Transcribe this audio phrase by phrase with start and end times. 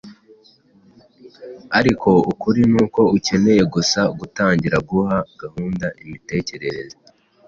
[1.79, 6.97] Ariko ukuri ni uko ukeneye gusa gutangira guha gahunda imitekerereze